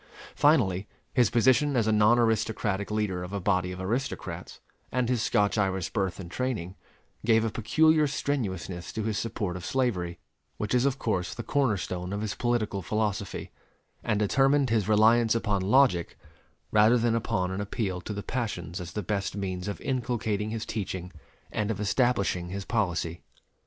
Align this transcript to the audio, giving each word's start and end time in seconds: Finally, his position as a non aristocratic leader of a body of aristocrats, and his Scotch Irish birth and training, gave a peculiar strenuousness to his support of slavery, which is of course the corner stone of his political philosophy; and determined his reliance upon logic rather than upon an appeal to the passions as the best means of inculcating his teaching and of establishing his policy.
Finally, 0.33 0.87
his 1.13 1.29
position 1.29 1.77
as 1.77 1.85
a 1.85 1.91
non 1.91 2.17
aristocratic 2.17 2.89
leader 2.89 3.21
of 3.21 3.33
a 3.33 3.39
body 3.39 3.71
of 3.71 3.79
aristocrats, 3.79 4.59
and 4.91 5.07
his 5.07 5.21
Scotch 5.21 5.59
Irish 5.59 5.91
birth 5.93 6.19
and 6.19 6.31
training, 6.31 6.73
gave 7.23 7.45
a 7.45 7.51
peculiar 7.51 8.07
strenuousness 8.07 8.91
to 8.93 9.03
his 9.03 9.19
support 9.19 9.55
of 9.55 9.63
slavery, 9.63 10.17
which 10.57 10.73
is 10.73 10.85
of 10.87 10.97
course 10.97 11.35
the 11.35 11.43
corner 11.43 11.77
stone 11.77 12.13
of 12.13 12.21
his 12.21 12.33
political 12.33 12.81
philosophy; 12.81 13.51
and 14.03 14.17
determined 14.17 14.71
his 14.71 14.89
reliance 14.89 15.35
upon 15.35 15.61
logic 15.61 16.17
rather 16.71 16.97
than 16.97 17.13
upon 17.13 17.51
an 17.51 17.61
appeal 17.61 18.01
to 18.01 18.11
the 18.11 18.23
passions 18.23 18.81
as 18.81 18.93
the 18.93 19.03
best 19.03 19.35
means 19.37 19.67
of 19.67 19.79
inculcating 19.81 20.49
his 20.49 20.65
teaching 20.65 21.11
and 21.51 21.69
of 21.69 21.79
establishing 21.79 22.49
his 22.49 22.65
policy. 22.65 23.21